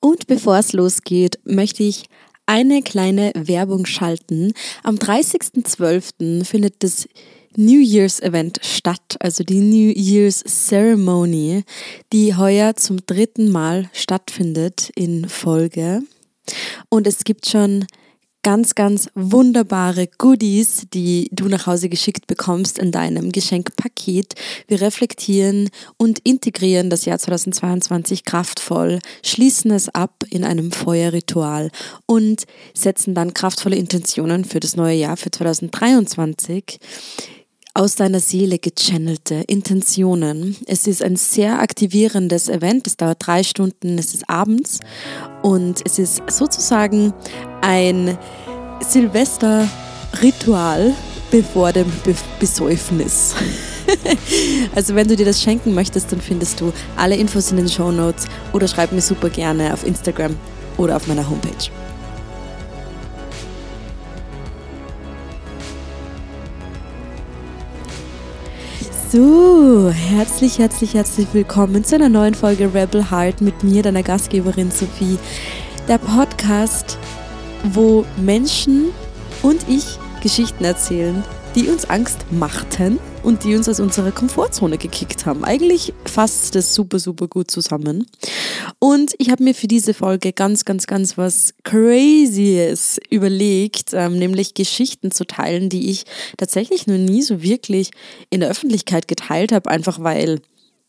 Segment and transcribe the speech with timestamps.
[0.00, 2.04] Und bevor es losgeht, möchte ich
[2.46, 4.52] eine kleine Werbung schalten.
[4.82, 6.44] Am 30.12.
[6.44, 7.06] findet das
[7.56, 11.64] New Year's Event statt, also die New Year's Ceremony,
[12.12, 16.02] die heuer zum dritten Mal stattfindet in Folge.
[16.88, 17.86] Und es gibt schon
[18.42, 24.34] ganz, ganz wunderbare Goodies, die du nach Hause geschickt bekommst in deinem Geschenkpaket.
[24.66, 31.70] Wir reflektieren und integrieren das Jahr 2022 kraftvoll, schließen es ab in einem Feuerritual
[32.06, 32.44] und
[32.74, 36.78] setzen dann kraftvolle Intentionen für das neue Jahr, für 2023
[37.80, 40.54] aus deiner Seele gechannelte Intentionen.
[40.66, 42.86] Es ist ein sehr aktivierendes Event.
[42.86, 44.80] Es dauert drei Stunden, es ist abends
[45.40, 47.14] und es ist sozusagen
[47.62, 48.18] ein
[48.86, 50.92] Silvesterritual
[51.30, 53.34] bevor dem Be Besäufnis.
[54.74, 57.90] also wenn du dir das schenken möchtest, dann findest du alle Infos in den Show
[57.90, 60.36] Notes oder schreib mir super gerne auf Instagram
[60.76, 61.70] oder auf meiner Homepage.
[69.12, 74.70] So, herzlich, herzlich, herzlich willkommen zu einer neuen Folge Rebel Heart mit mir, deiner Gastgeberin
[74.70, 75.18] Sophie.
[75.88, 76.96] Der Podcast,
[77.64, 78.90] wo Menschen
[79.42, 85.26] und ich Geschichten erzählen, die uns Angst machten und die uns aus unserer Komfortzone gekickt
[85.26, 85.44] haben.
[85.44, 88.06] Eigentlich fasst das super, super gut zusammen.
[88.78, 94.54] Und ich habe mir für diese Folge ganz, ganz, ganz was Crazyes überlegt, ähm, nämlich
[94.54, 96.04] Geschichten zu teilen, die ich
[96.36, 97.90] tatsächlich noch nie so wirklich
[98.30, 100.40] in der Öffentlichkeit geteilt habe, einfach weil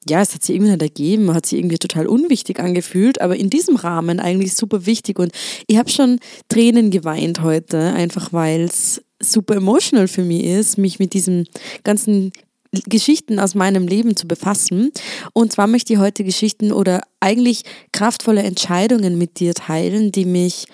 [0.07, 3.49] ja, es hat sich irgendwie nicht ergeben, hat sich irgendwie total unwichtig angefühlt, aber in
[3.49, 5.31] diesem Rahmen eigentlich super wichtig und
[5.67, 10.99] ich habe schon Tränen geweint heute, einfach weil es super emotional für mich ist, mich
[10.99, 11.47] mit diesen
[11.83, 12.31] ganzen
[12.71, 14.91] Geschichten aus meinem Leben zu befassen.
[15.33, 20.67] Und zwar möchte ich heute Geschichten oder eigentlich kraftvolle Entscheidungen mit dir teilen, die mich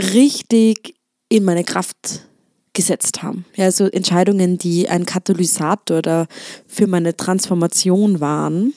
[0.00, 0.94] richtig
[1.28, 2.26] in meine Kraft
[2.78, 3.44] gesetzt haben.
[3.56, 6.28] Ja, also Entscheidungen, die ein Katalysator oder
[6.68, 8.72] für meine Transformation waren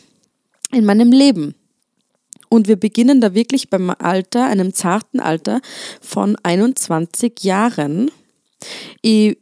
[0.71, 1.53] in meinem Leben.
[2.49, 5.61] Und wir beginnen da wirklich beim Alter, einem zarten Alter
[6.01, 8.09] von 21 Jahren.
[9.03, 9.37] Ich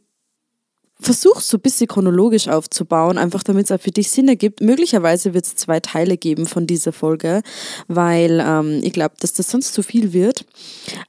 [1.00, 4.60] versuch so ein bisschen chronologisch aufzubauen, einfach damit es auch für dich Sinn ergibt.
[4.60, 7.42] Möglicherweise wird es zwei Teile geben von dieser Folge,
[7.88, 10.44] weil ähm, ich glaube, dass das sonst zu viel wird.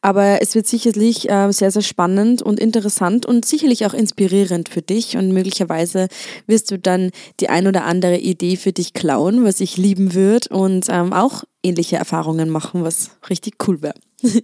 [0.02, 4.82] Aber es wird sicherlich äh, sehr, sehr spannend und interessant und sicherlich auch inspirierend für
[4.82, 6.08] dich und möglicherweise
[6.48, 10.50] wirst du dann die ein oder andere Idee für dich klauen, was ich lieben würde
[10.50, 13.96] und ähm, auch ähnliche Erfahrungen machen, was richtig cool wäre.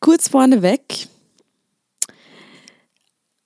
[0.00, 1.08] Kurz vorneweg,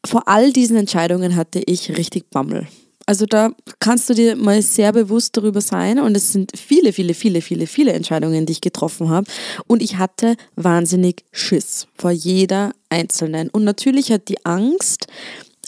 [0.04, 2.66] vor all diesen Entscheidungen hatte ich richtig Bammel.
[3.06, 3.50] Also da
[3.80, 7.66] kannst du dir mal sehr bewusst darüber sein und es sind viele, viele, viele, viele,
[7.66, 9.26] viele Entscheidungen, die ich getroffen habe
[9.66, 13.50] und ich hatte wahnsinnig Schiss vor jeder einzelnen.
[13.50, 15.06] Und natürlich hat die Angst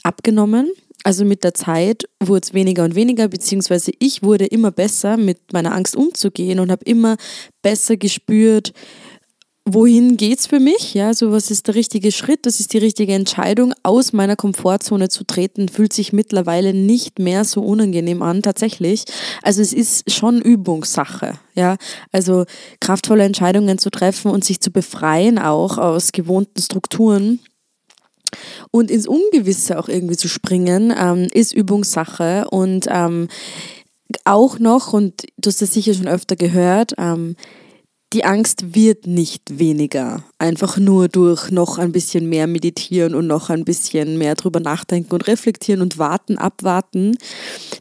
[0.01, 0.71] abgenommen.
[1.03, 5.53] Also mit der Zeit wurde es weniger und weniger, beziehungsweise ich wurde immer besser mit
[5.53, 7.17] meiner Angst umzugehen und habe immer
[7.61, 8.73] besser gespürt,
[9.73, 10.93] wohin geht's für mich?
[10.93, 12.45] Ja, so was ist der richtige Schritt?
[12.45, 13.73] Das ist die richtige Entscheidung.
[13.83, 19.03] Aus meiner Komfortzone zu treten, fühlt sich mittlerweile nicht mehr so unangenehm an, tatsächlich.
[19.43, 21.33] Also es ist schon Übungssache.
[21.53, 21.75] Ja,
[22.11, 22.45] also
[22.79, 27.39] kraftvolle Entscheidungen zu treffen und sich zu befreien auch aus gewohnten Strukturen.
[28.71, 32.47] Und ins Ungewisse auch irgendwie zu springen, ähm, ist Übungssache.
[32.49, 33.27] Und ähm,
[34.23, 37.35] auch noch, und du hast das sicher schon öfter gehört, ähm,
[38.13, 40.23] die Angst wird nicht weniger.
[40.37, 45.13] Einfach nur durch noch ein bisschen mehr meditieren und noch ein bisschen mehr drüber nachdenken
[45.13, 47.17] und reflektieren und warten, abwarten.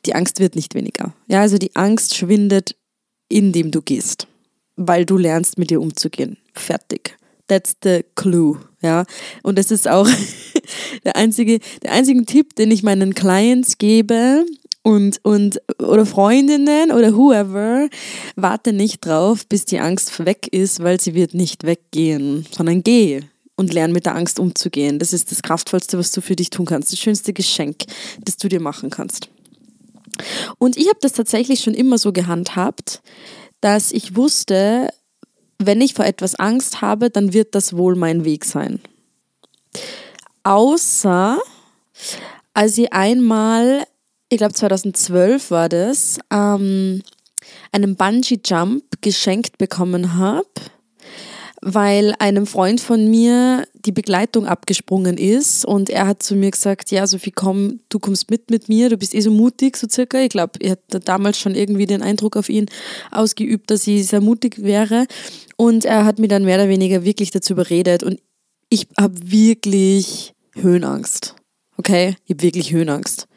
[0.05, 1.15] Die Angst wird nicht weniger.
[1.29, 2.75] Ja, also die Angst schwindet,
[3.29, 4.27] indem du gehst,
[4.75, 6.39] weil du lernst, mit dir umzugehen.
[6.55, 7.17] Fertig.
[7.47, 8.59] That's the clue.
[8.83, 9.05] Ja,
[9.45, 10.09] und das ist auch
[11.05, 14.45] der einzige, der einzige Tipp, den ich meinen Clients gebe,
[14.87, 17.89] und, und, oder Freundinnen oder whoever,
[18.37, 23.23] warte nicht drauf, bis die Angst weg ist, weil sie wird nicht weggehen, sondern geh
[23.57, 25.01] und lern mit der Angst umzugehen.
[25.01, 27.83] Das ist das Kraftvollste, was du für dich tun kannst, das schönste Geschenk,
[28.21, 29.29] das du dir machen kannst.
[30.59, 33.03] Und ich habe das tatsächlich schon immer so gehandhabt,
[33.61, 34.91] dass ich wusste,
[35.59, 38.79] wenn ich vor etwas Angst habe, dann wird das wohl mein Weg sein.
[40.45, 41.41] Außer
[42.55, 43.85] als ich einmal
[44.37, 47.03] ich glaube 2012 war das, ähm,
[47.73, 50.45] einen Bungee-Jump geschenkt bekommen habe,
[51.63, 56.91] weil einem Freund von mir die Begleitung abgesprungen ist und er hat zu mir gesagt,
[56.91, 60.19] ja Sophie, komm, du kommst mit mit mir, du bist eh so mutig, so circa.
[60.19, 62.67] Ich glaube, er hat damals schon irgendwie den Eindruck auf ihn
[63.13, 65.07] ausgeübt, dass ich sehr mutig wäre
[65.57, 68.21] Und er hat mir dann mehr oder weniger wirklich dazu überredet und
[68.69, 71.37] ich habe wirklich Höhenangst.
[71.79, 73.29] Okay, ich habe wirklich Höhenangst.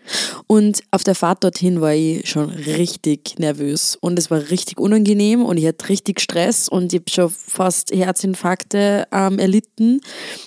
[0.47, 5.43] Und auf der Fahrt dorthin war ich schon richtig nervös und es war richtig unangenehm
[5.43, 10.01] und ich hatte richtig Stress und ich habe schon fast Herzinfarkte ähm, erlitten.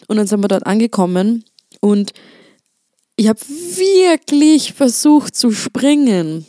[0.09, 1.45] Und dann sind wir dort angekommen
[1.81, 2.13] und
[3.17, 6.47] ich habe wirklich versucht zu springen.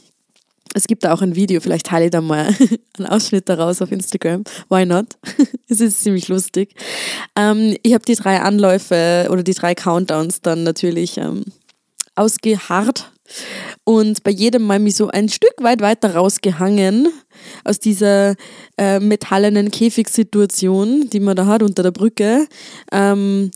[0.74, 2.48] Es gibt da auch ein Video, vielleicht teile ich da mal
[2.98, 4.44] einen Ausschnitt daraus auf Instagram.
[4.69, 5.18] Why not?
[5.69, 6.74] es ist ziemlich lustig.
[7.36, 11.44] Ähm, ich habe die drei Anläufe oder die drei Countdowns dann natürlich ähm,
[12.15, 13.12] ausgeharrt
[13.83, 17.07] und bei jedem Mal mich so ein Stück weit weiter rausgehangen
[17.63, 18.36] aus dieser
[18.77, 22.48] äh, metallenen Käfigsituation, die man da hat unter der Brücke.
[22.92, 23.51] Ähm,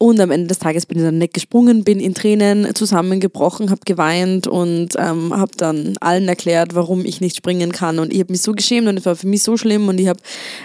[0.00, 3.80] und am Ende des Tages bin ich dann nicht gesprungen, bin in Tränen zusammengebrochen, habe
[3.84, 7.98] geweint und ähm, habe dann allen erklärt, warum ich nicht springen kann.
[7.98, 10.06] Und ich habe mich so geschämt und es war für mich so schlimm und ich
[10.06, 10.20] habe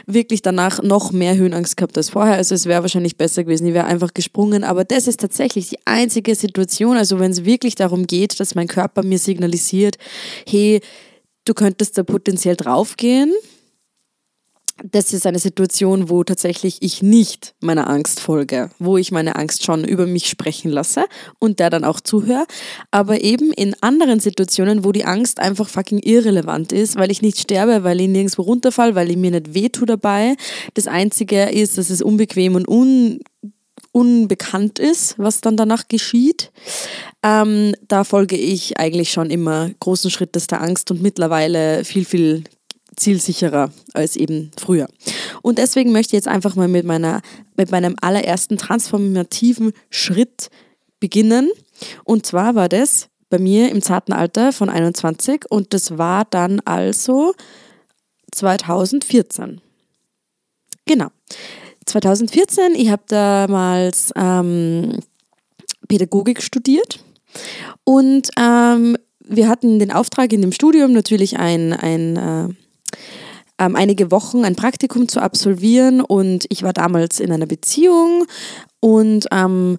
[0.05, 2.35] wirklich danach noch mehr Höhenangst gehabt als vorher.
[2.35, 4.63] Also es wäre wahrscheinlich besser gewesen, ich wäre einfach gesprungen.
[4.63, 8.67] Aber das ist tatsächlich die einzige Situation, also wenn es wirklich darum geht, dass mein
[8.67, 9.97] Körper mir signalisiert,
[10.47, 10.79] hey,
[11.45, 13.33] du könntest da potenziell draufgehen
[14.83, 19.63] das ist eine Situation, wo tatsächlich ich nicht meiner Angst folge, wo ich meine Angst
[19.63, 21.05] schon über mich sprechen lasse
[21.39, 22.45] und der dann auch zuhöre.
[22.91, 27.39] Aber eben in anderen Situationen, wo die Angst einfach fucking irrelevant ist, weil ich nicht
[27.39, 30.35] sterbe, weil ich nirgendwo runterfall, weil ich mir nicht wehtue dabei.
[30.73, 33.19] Das Einzige ist, dass es unbequem und un
[33.91, 36.51] unbekannt ist, was dann danach geschieht.
[37.21, 42.43] Ähm, da folge ich eigentlich schon immer großen Schrittes der Angst und mittlerweile viel, viel
[42.95, 44.87] zielsicherer als eben früher.
[45.41, 47.21] Und deswegen möchte ich jetzt einfach mal mit, meiner,
[47.57, 50.49] mit meinem allerersten transformativen Schritt
[50.99, 51.49] beginnen.
[52.03, 56.59] Und zwar war das bei mir im zarten Alter von 21 und das war dann
[56.65, 57.33] also
[58.31, 59.59] 2014.
[60.85, 61.07] Genau.
[61.85, 64.99] 2014, ich habe damals ähm,
[65.87, 67.03] Pädagogik studiert
[67.83, 72.49] und ähm, wir hatten den Auftrag in dem Studium natürlich ein, ein äh,
[73.59, 78.25] ähm, einige Wochen ein Praktikum zu absolvieren und ich war damals in einer Beziehung
[78.79, 79.77] und ähm,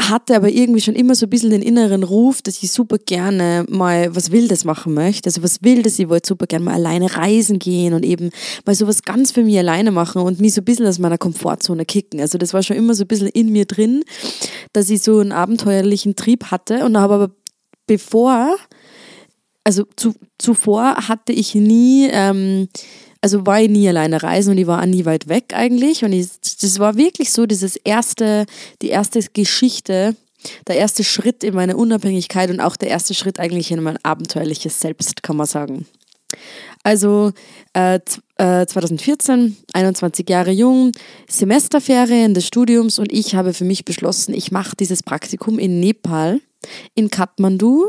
[0.00, 3.66] hatte aber irgendwie schon immer so ein bisschen den inneren Ruf, dass ich super gerne
[3.68, 5.28] mal was Wildes machen möchte.
[5.28, 8.30] Also was Wildes, ich wollte super gerne mal alleine reisen gehen und eben
[8.64, 11.84] mal sowas ganz für mich alleine machen und mich so ein bisschen aus meiner Komfortzone
[11.84, 12.20] kicken.
[12.20, 14.02] Also das war schon immer so ein bisschen in mir drin,
[14.72, 17.30] dass ich so einen abenteuerlichen Trieb hatte und habe aber
[17.86, 18.56] bevor
[19.64, 22.68] also zu, zuvor hatte ich nie, ähm,
[23.20, 26.04] also war ich nie alleine reisen und ich war auch nie weit weg eigentlich.
[26.04, 26.28] Und ich,
[26.60, 28.46] das war wirklich so dieses erste,
[28.82, 30.16] die erste Geschichte,
[30.66, 34.80] der erste Schritt in meine Unabhängigkeit und auch der erste Schritt eigentlich in mein abenteuerliches
[34.80, 35.86] Selbst, kann man sagen.
[36.82, 37.32] Also
[37.74, 38.00] äh,
[38.38, 40.90] äh, 2014, 21 Jahre jung,
[41.28, 46.40] Semesterferien des Studiums und ich habe für mich beschlossen, ich mache dieses Praktikum in Nepal,
[46.94, 47.86] in Kathmandu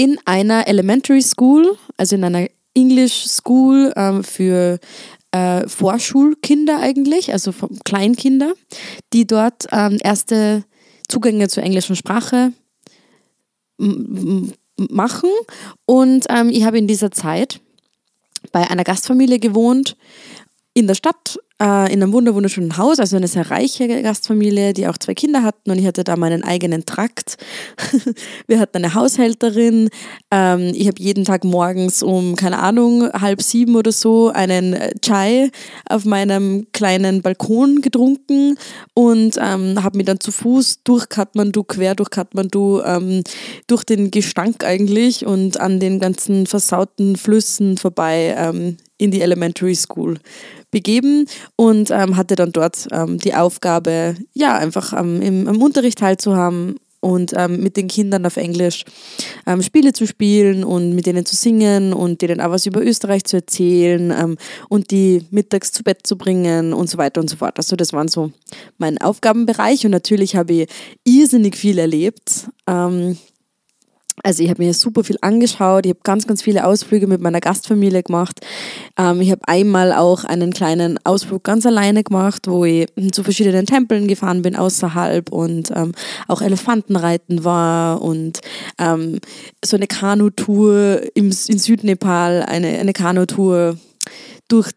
[0.00, 4.78] in einer Elementary School, also in einer English School ähm, für
[5.30, 7.52] äh, Vorschulkinder eigentlich, also
[7.84, 8.54] Kleinkinder,
[9.12, 10.64] die dort ähm, erste
[11.06, 12.54] Zugänge zur englischen Sprache
[13.76, 15.28] machen.
[15.84, 17.60] Und ähm, ich habe in dieser Zeit
[18.52, 19.98] bei einer Gastfamilie gewohnt
[20.72, 24.96] in der Stadt äh, in einem wunderschönen Haus, also eine sehr reiche Gastfamilie, die auch
[24.96, 27.36] zwei Kinder hatten und ich hatte da meinen eigenen Trakt.
[28.46, 29.90] Wir hatten eine Haushälterin.
[30.30, 35.50] Ähm, ich habe jeden Tag morgens um, keine Ahnung, halb sieben oder so einen Chai
[35.88, 38.56] auf meinem kleinen Balkon getrunken
[38.94, 43.22] und ähm, habe mich dann zu Fuß durch Kathmandu, quer durch Kathmandu, ähm,
[43.66, 49.74] durch den Gestank eigentlich und an den ganzen versauten Flüssen vorbei ähm, in die Elementary
[49.74, 50.18] School
[50.70, 55.98] begeben und ähm, hatte dann dort ähm, die Aufgabe, ja, einfach ähm, im, im Unterricht
[55.98, 58.84] teilzuhaben und ähm, mit den Kindern auf Englisch
[59.46, 63.24] ähm, Spiele zu spielen und mit denen zu singen und denen auch was über Österreich
[63.24, 64.36] zu erzählen ähm,
[64.68, 67.56] und die mittags zu Bett zu bringen und so weiter und so fort.
[67.56, 68.32] Also das waren so
[68.78, 70.68] mein Aufgabenbereich und natürlich habe ich
[71.04, 72.48] irrsinnig viel erlebt.
[74.22, 77.40] Also ich habe mir super viel angeschaut, ich habe ganz, ganz viele Ausflüge mit meiner
[77.40, 78.40] Gastfamilie gemacht.
[78.98, 83.66] Ähm, ich habe einmal auch einen kleinen Ausflug ganz alleine gemacht, wo ich zu verschiedenen
[83.66, 85.92] Tempeln gefahren bin außerhalb und ähm,
[86.28, 88.40] auch Elefantenreiten war und
[88.78, 89.20] ähm,
[89.64, 93.78] so eine Kanutour im, in Südnepal, eine, eine Kanutour
[94.48, 94.70] durch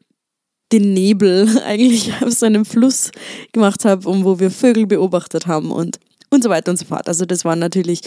[0.71, 3.11] den Nebel eigentlich auf so einem Fluss
[3.51, 5.99] gemacht habe und wo wir Vögel beobachtet haben und,
[6.29, 7.07] und so weiter und so fort.
[7.07, 8.01] Also das waren natürlich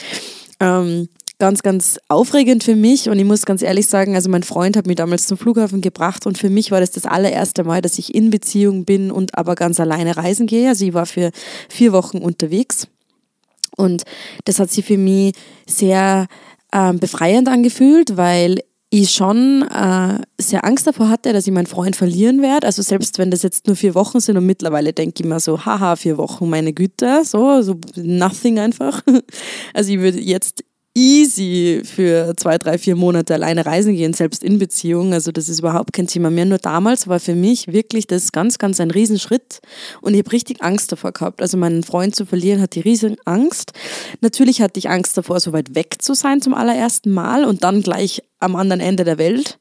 [0.60, 1.08] ähm,
[1.38, 4.86] ganz, ganz aufregend für mich und ich muss ganz ehrlich sagen, also mein Freund hat
[4.86, 8.14] mich damals zum Flughafen gebracht und für mich war das das allererste Mal, dass ich
[8.14, 10.68] in Beziehung bin und aber ganz alleine reisen gehe.
[10.68, 11.30] Also ich war für
[11.68, 12.88] vier Wochen unterwegs
[13.76, 14.04] und
[14.44, 15.34] das hat sich für mich
[15.66, 16.26] sehr
[16.72, 18.60] ähm, befreiend angefühlt, weil
[18.90, 22.66] ich schon äh, sehr Angst davor hatte, dass ich meinen Freund verlieren werde.
[22.66, 25.64] Also selbst wenn das jetzt nur vier Wochen sind und mittlerweile denke ich mir so,
[25.64, 29.02] haha, vier Wochen, meine Güte, so, so nothing einfach.
[29.74, 30.64] Also ich würde jetzt
[30.96, 35.12] easy für zwei, drei, vier Monate alleine reisen gehen, selbst in Beziehung.
[35.12, 36.46] Also das ist überhaupt kein Thema mehr.
[36.46, 39.60] Nur damals war für mich wirklich das ganz, ganz ein Riesenschritt
[40.00, 41.42] und ich habe richtig Angst davor gehabt.
[41.42, 43.72] Also meinen Freund zu verlieren, hatte ich riesen Angst.
[44.22, 47.82] Natürlich hatte ich Angst davor, so weit weg zu sein zum allerersten Mal und dann
[47.82, 49.58] gleich am anderen Ende der Welt.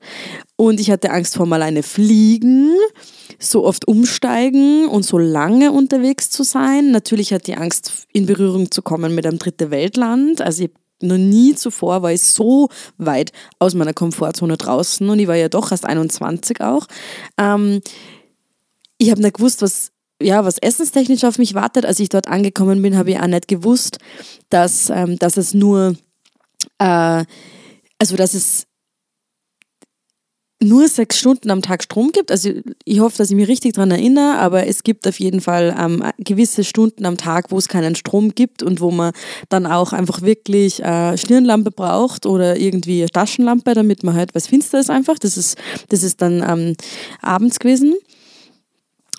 [0.56, 2.72] Und ich hatte Angst vor mal alleine fliegen
[3.38, 6.92] so oft umsteigen und so lange unterwegs zu sein.
[6.92, 10.42] Natürlich hatte ich Angst, in Berührung zu kommen mit einem dritte Weltland.
[10.42, 10.72] Also ich
[11.02, 15.50] noch nie zuvor war ich so weit aus meiner Komfortzone draußen und ich war ja
[15.50, 16.88] doch erst 21 auch.
[17.38, 17.82] Ähm,
[18.98, 21.86] ich habe nicht gewusst, was, ja, was essenstechnisch auf mich wartet.
[21.86, 24.00] Als ich dort angekommen bin, habe ich auch nicht gewusst,
[24.50, 25.96] dass, ähm, dass es nur,
[26.80, 27.26] äh,
[28.00, 28.68] also dass es
[30.62, 32.32] nur sechs Stunden am Tag Strom gibt.
[32.32, 32.52] Also
[32.86, 36.04] ich hoffe, dass ich mich richtig daran erinnere, aber es gibt auf jeden Fall ähm,
[36.18, 39.12] gewisse Stunden am Tag, wo es keinen Strom gibt und wo man
[39.50, 44.80] dann auch einfach wirklich äh, Stirnlampe braucht oder irgendwie Taschenlampe, damit man halt was finster
[44.80, 45.20] ist einfach.
[45.20, 45.58] Das ist,
[45.90, 46.76] das ist dann ähm,
[47.22, 47.96] abends gewesen.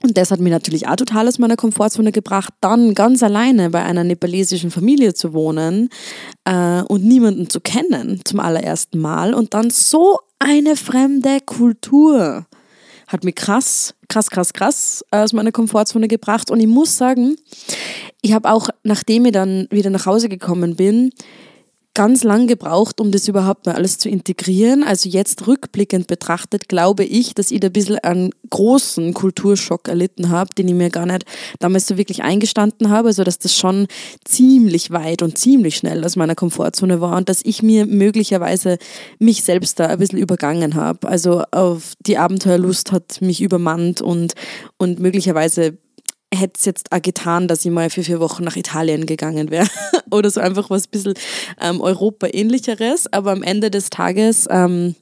[0.03, 3.83] Und das hat mich natürlich auch total aus meiner Komfortzone gebracht, dann ganz alleine bei
[3.83, 5.89] einer nepalesischen Familie zu wohnen
[6.45, 12.47] äh, und niemanden zu kennen zum allerersten Mal und dann so eine fremde Kultur.
[13.07, 16.51] Hat mich krass, krass, krass, krass aus meiner Komfortzone gebracht.
[16.51, 17.37] Und ich muss sagen,
[18.21, 21.11] ich habe auch, nachdem ich dann wieder nach Hause gekommen bin,
[21.97, 24.85] ganz lang gebraucht, um das überhaupt mal alles zu integrieren.
[24.85, 30.29] Also jetzt rückblickend betrachtet, glaube ich, dass ich da ein bisschen einen großen Kulturschock erlitten
[30.29, 31.25] habe, den ich mir gar nicht
[31.59, 33.09] damals so wirklich eingestanden habe.
[33.09, 33.87] Also dass das schon
[34.27, 38.77] ziemlich weit und ziemlich schnell aus meiner Komfortzone war und dass ich mir möglicherweise
[39.19, 41.09] mich selbst da ein bisschen übergangen habe.
[41.09, 44.35] Also auf die Abenteuerlust hat mich übermannt und,
[44.77, 45.79] und möglicherweise
[46.35, 49.69] hätte es jetzt auch getan, dass ich mal für vier Wochen nach Italien gegangen wäre.
[50.11, 51.15] Oder so einfach was ein bisschen
[51.61, 53.13] ähm, Europa-ähnlicheres.
[53.13, 54.95] Aber am Ende des Tages ähm,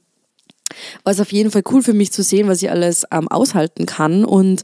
[1.03, 3.85] war es auf jeden Fall cool für mich zu sehen, was ich alles ähm, aushalten
[3.85, 4.25] kann.
[4.25, 4.61] Und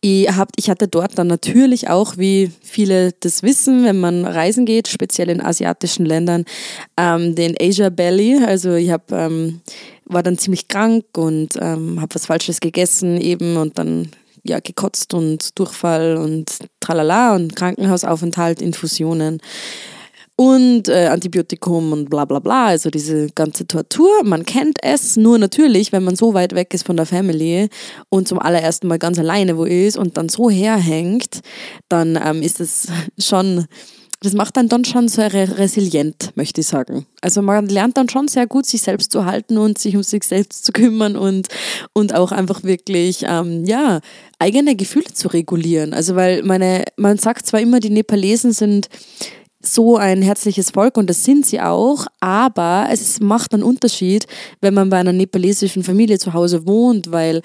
[0.00, 4.66] ich, hab, ich hatte dort dann natürlich auch, wie viele das wissen, wenn man reisen
[4.66, 6.44] geht, speziell in asiatischen Ländern,
[6.96, 8.42] ähm, den Asia Belly.
[8.44, 9.60] Also ich habe ähm,
[10.04, 14.10] war dann ziemlich krank und ähm, habe was Falsches gegessen eben und dann
[14.48, 19.40] ja, gekotzt und Durchfall und tralala und Krankenhausaufenthalt, Infusionen
[20.38, 24.22] und äh, Antibiotikum und bla bla bla, also diese ganze Tortur.
[24.22, 27.68] Man kennt es, nur natürlich, wenn man so weit weg ist von der Family
[28.08, 31.40] und zum allerersten Mal ganz alleine wo ist und dann so herhängt,
[31.88, 32.86] dann ähm, ist es
[33.18, 33.66] schon
[34.20, 37.06] das macht dann dann schon sehr resilient, möchte ich sagen.
[37.20, 40.24] Also man lernt dann schon sehr gut, sich selbst zu halten und sich um sich
[40.24, 41.48] selbst zu kümmern und,
[41.92, 44.00] und auch einfach wirklich, ähm, ja,
[44.40, 45.94] eigene Gefühle zu regulieren.
[45.94, 48.88] Also weil meine, man sagt zwar immer, die Nepalesen sind
[49.60, 54.26] so ein herzliches Volk und das sind sie auch, aber es macht einen Unterschied,
[54.60, 57.42] wenn man bei einer nepalesischen Familie zu Hause wohnt, weil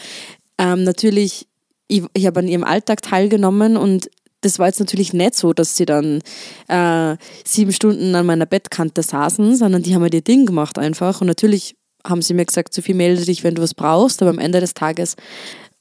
[0.57, 1.47] ähm, natürlich,
[1.87, 4.09] ich, ich habe an ihrem Alltag teilgenommen und
[4.43, 6.21] das war jetzt natürlich nicht so, dass sie dann
[6.67, 11.21] äh, sieben Stunden an meiner Bettkante saßen, sondern die haben halt ihr Ding gemacht einfach.
[11.21, 14.21] Und natürlich haben sie mir gesagt, Sophie, melde dich, wenn du was brauchst.
[14.21, 15.15] Aber am Ende des Tages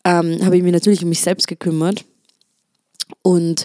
[0.04, 2.04] ähm, habe ich mich natürlich um mich selbst gekümmert.
[3.22, 3.64] Und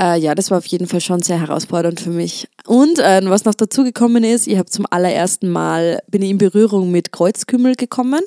[0.00, 2.48] äh, ja, das war auf jeden Fall schon sehr herausfordernd für mich.
[2.66, 6.38] Und äh, was noch dazu gekommen ist, ich habe zum allerersten Mal, bin ich in
[6.38, 8.22] Berührung mit Kreuzkümmel gekommen.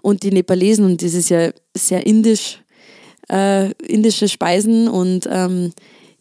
[0.00, 2.60] Und die Nepalesen, und das ist ja sehr indisch,
[3.30, 5.72] äh, indische Speisen und ähm,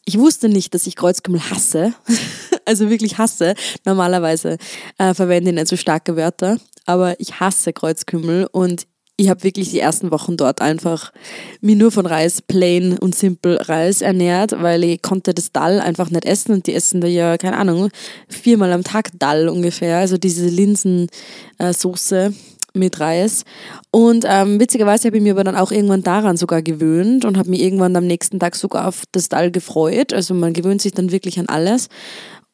[0.06, 1.94] ich wusste nicht, dass ich Kreuzkümmel hasse.
[2.66, 3.56] also wirklich hasse.
[3.86, 4.58] Normalerweise
[4.98, 8.88] äh, verwende ich nicht so starke Wörter, aber ich hasse Kreuzkümmel und
[9.20, 11.12] ich habe wirklich die ersten Wochen dort einfach
[11.60, 16.12] mir nur von Reis, plain und simple Reis ernährt, weil ich konnte das Dall einfach
[16.12, 17.90] nicht essen und die essen da ja, keine Ahnung,
[18.30, 22.26] viermal am Tag Dall ungefähr, also diese Linsensoße.
[22.28, 22.32] Äh,
[22.78, 23.44] mit Reis.
[23.92, 27.50] Und ähm, witzigerweise habe ich mir aber dann auch irgendwann daran sogar gewöhnt und habe
[27.50, 30.14] mich irgendwann am nächsten Tag sogar auf das Dal gefreut.
[30.14, 31.90] Also man gewöhnt sich dann wirklich an alles.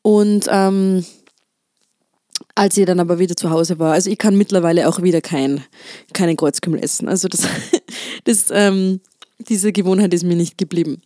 [0.01, 1.05] Und ähm,
[2.55, 5.63] als ich dann aber wieder zu Hause war, also ich kann mittlerweile auch wieder kein,
[6.13, 7.07] keinen Kreuzkümmel essen.
[7.07, 7.47] Also das,
[8.23, 9.01] das, ähm,
[9.39, 11.01] diese Gewohnheit ist mir nicht geblieben.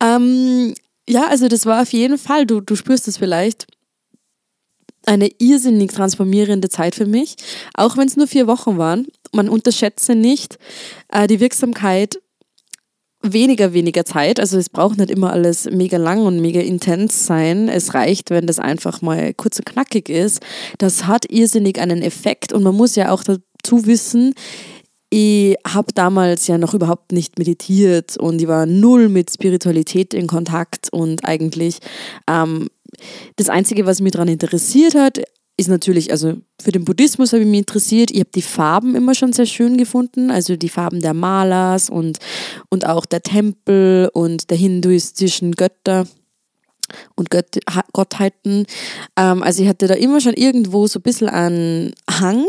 [0.00, 0.74] Ähm,
[1.08, 3.66] ja, also das war auf jeden Fall, du, du spürst es vielleicht,
[5.06, 7.36] eine irrsinnig transformierende Zeit für mich,
[7.74, 9.06] auch wenn es nur vier Wochen waren.
[9.32, 10.58] Man unterschätze nicht
[11.08, 12.18] äh, die Wirksamkeit
[13.22, 14.40] weniger, weniger Zeit.
[14.40, 17.68] Also es braucht nicht immer alles mega lang und mega intens sein.
[17.68, 20.40] Es reicht, wenn das einfach mal kurz und knackig ist.
[20.78, 24.34] Das hat irrsinnig einen Effekt und man muss ja auch dazu wissen,
[25.08, 30.26] ich habe damals ja noch überhaupt nicht meditiert und ich war null mit Spiritualität in
[30.26, 31.78] Kontakt und eigentlich
[32.28, 32.68] ähm,
[33.36, 35.20] das Einzige, was mich daran interessiert hat,
[35.58, 38.10] ist natürlich, also für den Buddhismus habe ich mich interessiert.
[38.10, 42.18] Ich habe die Farben immer schon sehr schön gefunden, also die Farben der Malers und,
[42.68, 46.06] und auch der Tempel und der hinduistischen Götter
[47.14, 47.58] und Gött
[47.92, 48.66] Gottheiten.
[49.16, 52.44] Ähm, also ich hatte da immer schon irgendwo so ein bisschen einen Hang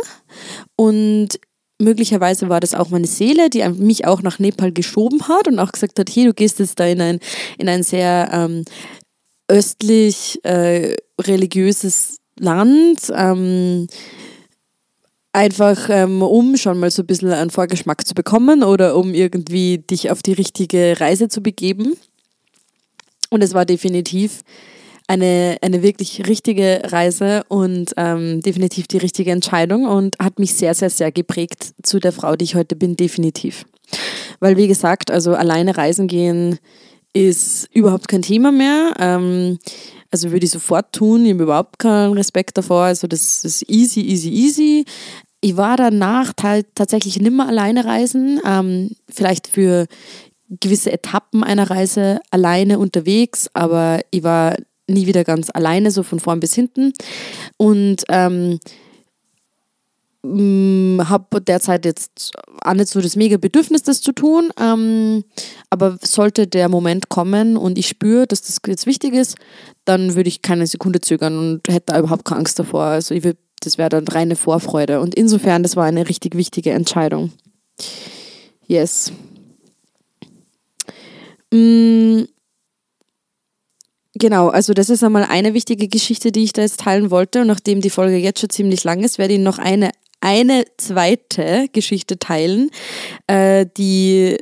[0.75, 1.39] und
[1.79, 5.71] möglicherweise war das auch meine Seele, die mich auch nach Nepal geschoben hat und auch
[5.71, 7.19] gesagt hat, hey, du gehst jetzt da in ein,
[7.57, 8.65] in ein sehr ähm,
[9.47, 13.11] östlich äh, religiöses Land.
[13.13, 13.87] Ähm,
[15.33, 19.77] einfach ähm, um schon mal so ein bisschen einen Vorgeschmack zu bekommen oder um irgendwie
[19.77, 21.95] dich auf die richtige Reise zu begeben.
[23.29, 24.41] Und es war definitiv
[25.07, 30.73] eine, eine wirklich richtige Reise und ähm, definitiv die richtige Entscheidung und hat mich sehr,
[30.73, 33.65] sehr, sehr geprägt zu der Frau, die ich heute bin, definitiv.
[34.39, 36.59] Weil, wie gesagt, also alleine reisen gehen
[37.13, 38.93] ist überhaupt kein Thema mehr.
[38.99, 39.59] Ähm,
[40.11, 42.83] also würde ich sofort tun, ich habe überhaupt keinen Respekt davor.
[42.83, 44.85] Also das ist easy, easy, easy.
[45.41, 49.85] Ich war danach tatsächlich nicht mehr alleine reisen, ähm, vielleicht für
[50.49, 54.55] gewisse Etappen einer Reise alleine unterwegs, aber ich war
[54.87, 56.93] nie wieder ganz alleine, so von vorn bis hinten.
[57.57, 58.59] Und ähm,
[60.25, 64.51] habe derzeit jetzt auch nicht so das mega Bedürfnis, das zu tun.
[64.59, 65.23] Ähm,
[65.69, 69.35] aber sollte der Moment kommen und ich spüre, dass das jetzt wichtig ist,
[69.85, 72.83] dann würde ich keine Sekunde zögern und hätte da überhaupt keine Angst davor.
[72.83, 74.99] Also ich würd, das wäre dann reine Vorfreude.
[75.01, 77.31] Und insofern, das war eine richtig wichtige Entscheidung.
[78.67, 79.11] Yes.
[81.53, 82.23] Mm,
[84.19, 87.41] Genau, also das ist einmal eine wichtige Geschichte, die ich da jetzt teilen wollte.
[87.41, 91.67] Und nachdem die Folge jetzt schon ziemlich lang ist, werde ich noch eine, eine zweite
[91.71, 92.69] Geschichte teilen,
[93.27, 94.37] äh, die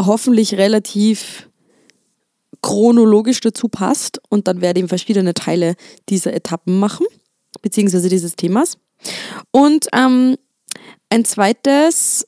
[0.00, 1.48] hoffentlich relativ
[2.62, 4.20] chronologisch dazu passt.
[4.28, 5.74] Und dann werde ich verschiedene Teile
[6.08, 7.06] dieser Etappen machen,
[7.62, 8.78] beziehungsweise dieses Themas.
[9.50, 10.36] Und ähm,
[11.10, 12.27] ein zweites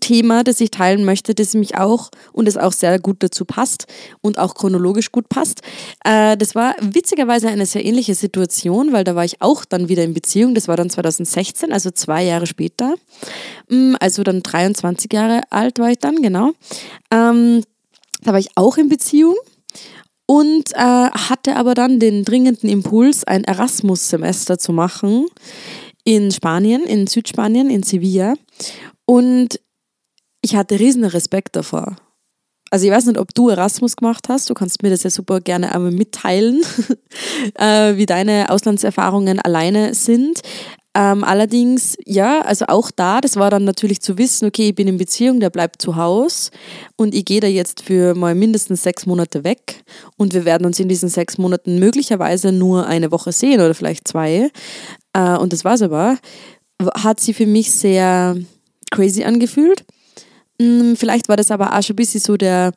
[0.00, 3.86] Thema, das ich teilen möchte, das mich auch und das auch sehr gut dazu passt
[4.20, 5.62] und auch chronologisch gut passt.
[6.04, 10.04] Äh, das war witzigerweise eine sehr ähnliche Situation, weil da war ich auch dann wieder
[10.04, 10.54] in Beziehung.
[10.54, 12.94] Das war dann 2016, also zwei Jahre später.
[13.68, 16.52] Mm, also dann 23 Jahre alt war ich dann, genau.
[17.10, 17.62] Ähm,
[18.22, 19.34] da war ich auch in Beziehung
[20.26, 25.26] und äh, hatte aber dann den dringenden Impuls, ein Erasmus-Semester zu machen
[26.04, 28.34] in Spanien, in Südspanien, in Sevilla.
[29.06, 29.58] Und
[30.42, 31.96] ich hatte riesen Respekt davor.
[32.70, 34.48] Also ich weiß nicht, ob du Erasmus gemacht hast.
[34.48, 36.62] Du kannst mir das ja super gerne einmal mitteilen,
[37.54, 40.40] äh, wie deine Auslandserfahrungen alleine sind.
[40.92, 44.88] Ähm, allerdings, ja, also auch da, das war dann natürlich zu wissen, okay, ich bin
[44.88, 46.50] in Beziehung, der bleibt zu Hause
[46.96, 49.84] und ich gehe da jetzt für mal mindestens sechs Monate weg
[50.16, 54.08] und wir werden uns in diesen sechs Monaten möglicherweise nur eine Woche sehen oder vielleicht
[54.08, 54.50] zwei.
[55.12, 56.18] Äh, und das war's aber.
[56.94, 58.36] Hat sie für mich sehr
[58.90, 59.84] crazy angefühlt.
[60.60, 62.72] Hm, vielleicht war das aber auch schon ein bisschen so der,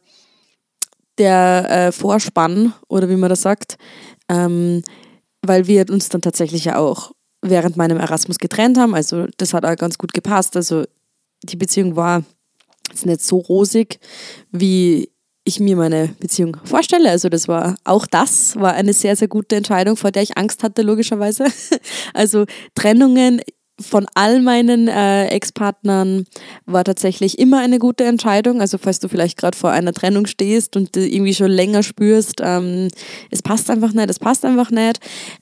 [1.17, 3.77] der äh, Vorspann oder wie man das sagt,
[4.29, 4.81] ähm,
[5.41, 8.95] weil wir uns dann tatsächlich ja auch während meinem Erasmus getrennt haben.
[8.95, 10.55] Also das hat auch ganz gut gepasst.
[10.55, 10.85] Also
[11.43, 12.23] die Beziehung war
[12.89, 13.99] jetzt nicht so rosig,
[14.53, 15.09] wie
[15.43, 17.09] ich mir meine Beziehung vorstelle.
[17.09, 20.63] Also das war auch das war eine sehr, sehr gute Entscheidung, vor der ich Angst
[20.63, 21.47] hatte, logischerweise.
[22.13, 23.41] Also Trennungen
[23.79, 26.25] von all meinen äh, Ex-Partnern
[26.65, 28.61] war tatsächlich immer eine gute Entscheidung.
[28.61, 32.89] Also falls du vielleicht gerade vor einer Trennung stehst und irgendwie schon länger spürst, ähm,
[33.31, 34.99] es passt einfach nicht, es passt einfach nicht.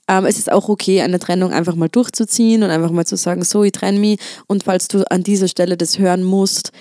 [0.07, 3.43] Ähm, es ist auch okay, eine Trennung einfach mal durchzuziehen und einfach mal zu sagen,
[3.43, 4.19] so, ich trenne mich.
[4.47, 6.71] Und falls du an dieser Stelle das hören musst,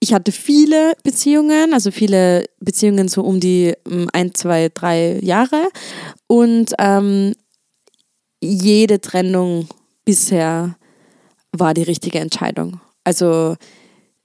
[0.00, 5.68] ich hatte viele Beziehungen, also viele Beziehungen so um die um, ein, zwei, drei Jahre.
[6.26, 7.34] Und ähm,
[8.40, 9.68] jede Trennung
[10.04, 10.76] bisher
[11.52, 12.80] war die richtige Entscheidung.
[13.04, 13.56] Also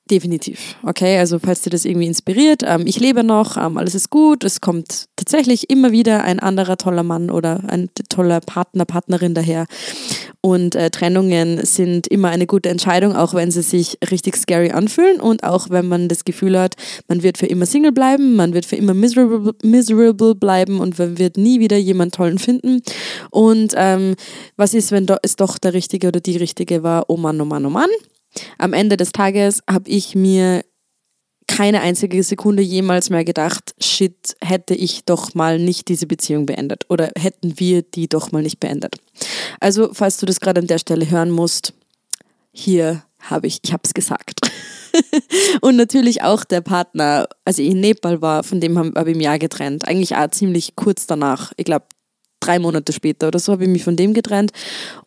[0.09, 0.75] definitiv.
[0.83, 4.43] Okay, also falls dir das irgendwie inspiriert, ähm, ich lebe noch, ähm, alles ist gut,
[4.43, 9.65] es kommt tatsächlich immer wieder ein anderer toller Mann oder ein toller Partner, Partnerin daher.
[10.41, 15.19] Und äh, Trennungen sind immer eine gute Entscheidung, auch wenn sie sich richtig scary anfühlen
[15.19, 16.75] und auch wenn man das Gefühl hat,
[17.07, 21.17] man wird für immer Single bleiben, man wird für immer miserable, miserable bleiben und man
[21.17, 22.81] wird nie wieder jemanden tollen finden.
[23.31, 24.15] Und ähm,
[24.55, 27.05] was ist, wenn es doch der Richtige oder die Richtige war?
[27.07, 27.89] Oh Mann, oh Mann, oh Mann.
[28.57, 30.63] Am Ende des Tages habe ich mir
[31.47, 36.85] keine einzige Sekunde jemals mehr gedacht, shit, hätte ich doch mal nicht diese Beziehung beendet
[36.89, 38.97] oder hätten wir die doch mal nicht beendet.
[39.59, 41.73] Also, falls du das gerade an der Stelle hören musst,
[42.51, 44.39] hier habe ich, ich habe es gesagt.
[45.61, 49.15] und natürlich auch der Partner, als ich in Nepal war, von dem habe hab ich
[49.15, 49.87] mich ja getrennt.
[49.87, 51.51] Eigentlich auch ziemlich kurz danach.
[51.57, 51.85] Ich glaube,
[52.39, 54.51] drei Monate später oder so habe ich mich von dem getrennt.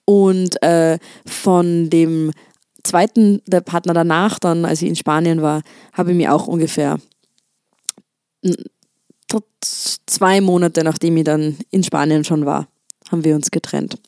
[0.05, 2.33] Und äh, von dem
[2.85, 5.63] zweiten, der Partner danach, dann, als ich in Spanien war,
[5.93, 6.99] habe ich mir auch ungefähr
[10.07, 12.67] zwei Monate, nachdem ich dann in Spanien schon war,
[13.11, 13.99] haben wir uns getrennt.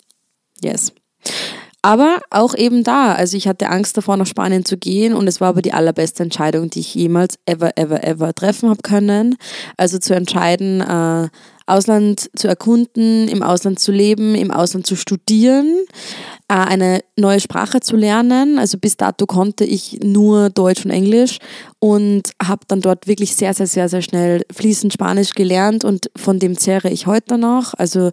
[0.63, 0.93] Yes.
[1.83, 5.41] Aber auch eben da, also ich hatte Angst davor, nach Spanien zu gehen und es
[5.41, 9.37] war aber die allerbeste Entscheidung, die ich jemals ever, ever, ever treffen habe können.
[9.79, 11.29] Also zu entscheiden, äh,
[11.67, 15.87] Ausland zu erkunden, im Ausland zu leben, im Ausland zu studieren,
[16.49, 18.59] äh, eine neue Sprache zu lernen.
[18.59, 21.39] Also bis dato konnte ich nur Deutsch und Englisch
[21.79, 26.39] und habe dann dort wirklich sehr, sehr, sehr, sehr schnell fließend Spanisch gelernt und von
[26.39, 27.73] dem zehre ich heute noch.
[27.75, 28.11] Also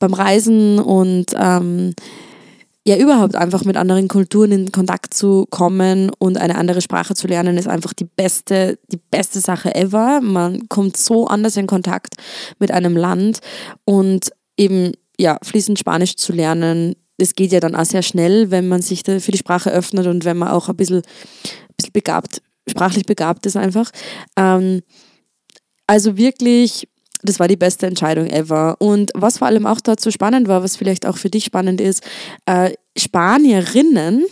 [0.00, 1.94] beim Reisen und ähm,
[2.86, 7.26] ja, überhaupt einfach mit anderen Kulturen in Kontakt zu kommen und eine andere Sprache zu
[7.26, 10.20] lernen, ist einfach die beste, die beste Sache ever.
[10.20, 12.16] Man kommt so anders in Kontakt
[12.58, 13.38] mit einem Land
[13.86, 18.68] und eben, ja, fließend Spanisch zu lernen, das geht ja dann auch sehr schnell, wenn
[18.68, 22.42] man sich für die Sprache öffnet und wenn man auch ein bisschen, ein bisschen begabt,
[22.68, 23.90] sprachlich begabt ist einfach.
[24.36, 24.82] Ähm,
[25.86, 26.88] also wirklich
[27.24, 28.76] das war die beste Entscheidung ever.
[28.78, 32.02] Und was vor allem auch dazu spannend war, was vielleicht auch für dich spannend ist,
[32.46, 34.24] äh, Spanierinnen,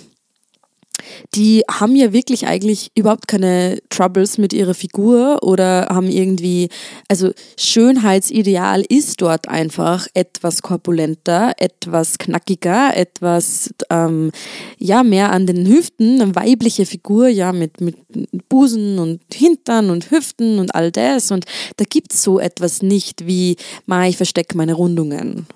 [1.35, 6.69] die haben ja wirklich eigentlich überhaupt keine Troubles mit ihrer Figur oder haben irgendwie,
[7.09, 14.31] also Schönheitsideal ist dort einfach etwas korpulenter, etwas knackiger, etwas, ähm,
[14.79, 17.97] ja, mehr an den Hüften, eine weibliche Figur, ja, mit, mit
[18.49, 21.31] Busen und Hintern und Hüften und all das.
[21.31, 21.45] Und
[21.77, 25.47] da gibt es so etwas nicht wie, ma, ich verstecke meine Rundungen.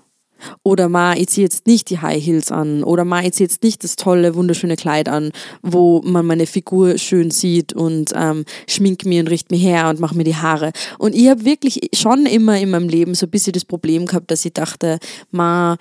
[0.62, 2.82] Oder ma, ich ziehe jetzt nicht die High Heels an.
[2.84, 6.98] Oder ma, ich ziehe jetzt nicht das tolle, wunderschöne Kleid an, wo man meine Figur
[6.98, 10.72] schön sieht und ähm, schmink mir und richte mir her und mache mir die Haare.
[10.98, 14.30] Und ich habe wirklich schon immer in meinem Leben so ein bisschen das Problem gehabt,
[14.30, 14.98] dass ich dachte,
[15.30, 15.76] ma,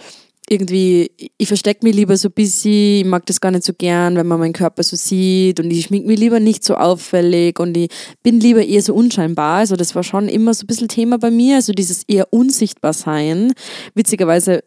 [0.49, 4.15] irgendwie, ich verstecke mich lieber so ein bisschen, ich mag das gar nicht so gern,
[4.15, 7.75] wenn man meinen Körper so sieht und ich schmink mich lieber nicht so auffällig und
[7.75, 7.89] ich
[8.21, 9.59] bin lieber eher so unscheinbar.
[9.59, 12.93] Also das war schon immer so ein bisschen Thema bei mir, also dieses eher unsichtbar
[12.93, 13.53] sein.
[13.95, 14.63] Witzigerweise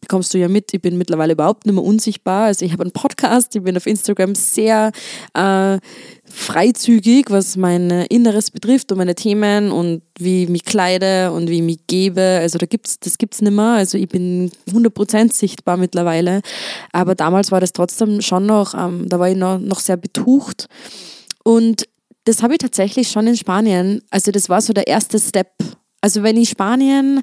[0.00, 2.46] bekommst du ja mit, ich bin mittlerweile überhaupt nicht mehr unsichtbar.
[2.46, 4.92] Also ich habe einen Podcast, ich bin auf Instagram sehr
[5.34, 5.78] äh,
[6.24, 11.56] freizügig, was mein Inneres betrifft und meine Themen und wie ich mich kleide und wie
[11.56, 12.38] ich mich gebe.
[12.40, 13.74] Also da gibt's, das gibt es nicht mehr.
[13.74, 16.40] Also ich bin 100% sichtbar mittlerweile.
[16.92, 20.68] Aber damals war das trotzdem schon noch, ähm, da war ich noch, noch sehr betucht.
[21.44, 21.84] Und
[22.24, 25.52] das habe ich tatsächlich schon in Spanien, also das war so der erste Step.
[26.00, 27.22] Also wenn ich Spanien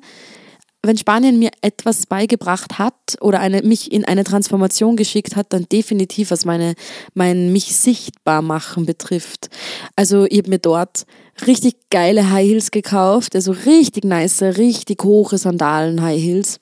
[0.83, 5.67] wenn Spanien mir etwas beigebracht hat oder eine, mich in eine Transformation geschickt hat, dann
[5.69, 6.75] definitiv, was meine,
[7.13, 9.49] mein mich sichtbar machen betrifft.
[9.95, 11.05] Also ich habe mir dort
[11.45, 16.59] richtig geile High Heels gekauft, also richtig nice, richtig hohe Sandalen High Heels.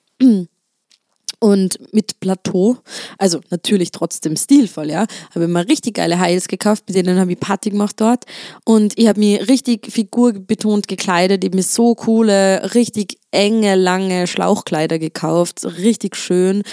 [1.39, 2.77] Und mit Plateau,
[3.17, 7.39] also natürlich trotzdem stilvoll, ja, habe mir richtig geile Heils gekauft, mit denen habe ich
[7.39, 8.25] Party gemacht dort.
[8.63, 15.65] Und ich habe mich richtig figurbetont gekleidet, mir so coole, richtig enge, lange Schlauchkleider gekauft,
[15.77, 16.63] richtig schön.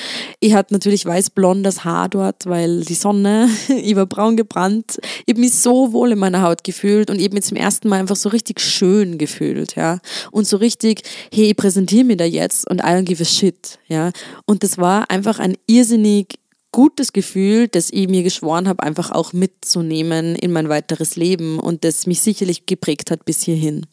[0.40, 4.98] Ich hatte natürlich weiß-blondes Haar dort, weil die Sonne, ich war braun gebrannt.
[5.26, 8.16] Ich habe mich so wohl in meiner Haut gefühlt und mich zum ersten Mal einfach
[8.16, 9.98] so richtig schön gefühlt, ja.
[10.30, 13.78] Und so richtig, hey, ich präsentiere mich da jetzt und I don't give a shit,
[13.88, 14.10] ja.
[14.46, 16.38] Und das war einfach ein irrsinnig
[16.72, 21.84] gutes Gefühl, das ich mir geschworen habe, einfach auch mitzunehmen in mein weiteres Leben und
[21.84, 23.86] das mich sicherlich geprägt hat bis hierhin.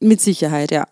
[0.00, 0.86] Mit Sicherheit, ja.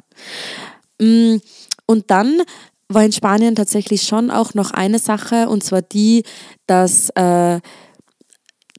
[1.02, 1.38] Mm,
[1.86, 2.42] und dann
[2.88, 6.24] war in Spanien tatsächlich schon auch noch eine Sache, und zwar die,
[6.66, 7.60] dass, äh,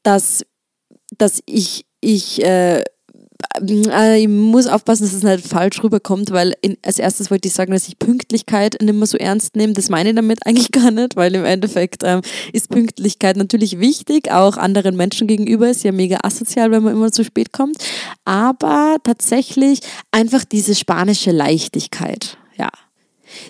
[0.03, 0.45] dass,
[1.17, 2.83] dass ich, ich äh,
[3.61, 7.53] äh, ich muss aufpassen, dass es nicht falsch rüberkommt, weil in, als erstes wollte ich
[7.53, 9.73] sagen, dass ich Pünktlichkeit nicht mehr so ernst nehme.
[9.73, 14.31] Das meine ich damit eigentlich gar nicht, weil im Endeffekt ähm, ist Pünktlichkeit natürlich wichtig,
[14.31, 15.69] auch anderen Menschen gegenüber.
[15.69, 17.77] Ist ja mega asozial, wenn man immer zu spät kommt.
[18.25, 19.79] Aber tatsächlich
[20.11, 22.37] einfach diese spanische Leichtigkeit.
[22.55, 22.69] Ja.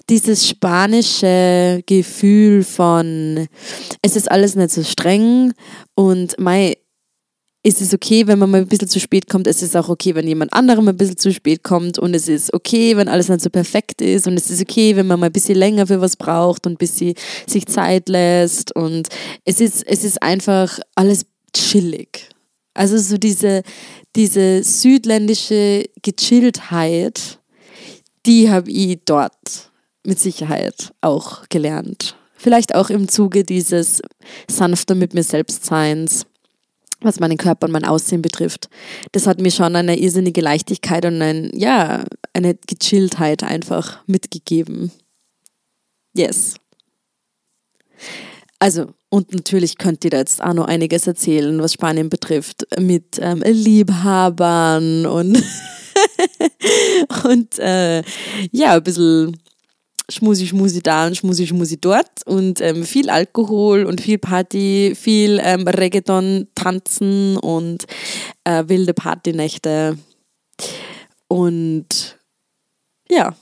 [0.10, 3.48] dieses spanische Gefühl von,
[4.02, 5.54] es ist alles nicht so streng
[5.94, 6.78] und mei,
[7.66, 9.48] ist es okay, wenn man mal ein bisschen zu spät kommt.
[9.48, 11.98] Es ist auch okay, wenn jemand anderem ein bisschen zu spät kommt.
[11.98, 14.28] Und es ist okay, wenn alles nicht so perfekt ist.
[14.28, 16.78] Und es ist okay, wenn man mal ein bisschen länger für was braucht und ein
[16.78, 17.14] bisschen
[17.48, 18.76] sich Zeit lässt.
[18.76, 19.08] Und
[19.46, 22.30] es ist, es ist einfach alles chillig.
[22.74, 23.64] Also so diese,
[24.18, 27.40] diese südländische Gechilltheit,
[28.26, 29.72] die habe ich dort
[30.06, 32.18] mit Sicherheit auch gelernt.
[32.36, 34.02] Vielleicht auch im Zuge dieses
[34.52, 36.26] sanfter mit mir selbst Seins
[37.04, 38.70] was meinen Körper und mein Aussehen betrifft.
[39.12, 44.92] Das hat mir schon eine irrsinnige Leichtigkeit und ein, ja, eine Gechilltheit einfach mitgegeben.
[46.16, 46.56] Yes.
[48.60, 53.20] Also, und natürlich könnt ihr da jetzt auch noch einiges erzählen, was Spanien betrifft, mit
[53.20, 55.44] ähm, Liebhabern und,
[57.26, 58.04] und äh,
[58.52, 59.38] ja, ein bisschen
[60.10, 65.40] Schmusi, Schmusi da und Schmusi, Schmusi dort und ähm, viel Alkohol und viel Party, viel
[65.42, 67.86] ähm, Reggaeton, Tanzen und
[68.44, 69.98] äh, wilde Partynächte.
[71.28, 72.18] Und
[73.10, 73.36] ja,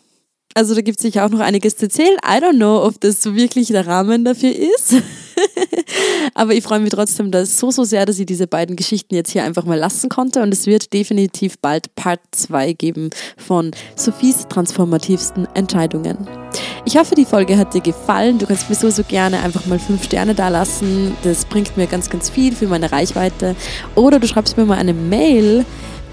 [0.54, 2.17] also da gibt es sicher auch noch einiges zu erzählen.
[2.26, 4.95] I don't know, ob das so wirklich der Rahmen dafür ist.
[6.34, 9.32] Aber ich freue mich trotzdem dass so, so sehr, dass ich diese beiden Geschichten jetzt
[9.32, 10.41] hier einfach mal lassen konnte.
[10.41, 16.40] Und es wird definitiv bald Part 2 geben von Sophies transformativsten Entscheidungen.
[16.84, 18.39] Ich hoffe, die Folge hat dir gefallen.
[18.39, 21.15] Du kannst mir so, so gerne einfach mal fünf Sterne da lassen.
[21.24, 23.56] Das bringt mir ganz, ganz viel für meine Reichweite.
[23.96, 25.65] Oder du schreibst mir mal eine Mail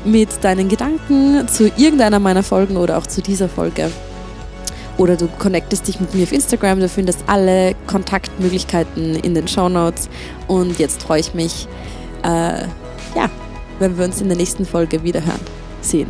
[0.04, 3.90] mit deinen Gedanken zu irgendeiner meiner Folgen oder auch zu dieser Folge
[4.98, 6.81] oder du connectest dich mit mir auf Instagram.
[6.81, 10.11] Du findest alle Kontaktmöglichkeiten in den Show Notes.
[10.48, 11.66] Und jetzt freue ich mich,
[12.24, 12.62] äh,
[13.14, 13.31] ja,
[13.78, 15.40] wenn wir uns in der nächsten Folge wieder hören,
[15.81, 16.09] sehen,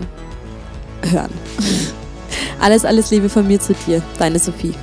[1.03, 1.31] hören.
[2.61, 4.75] alles, alles Liebe von mir zu dir, deine Sophie.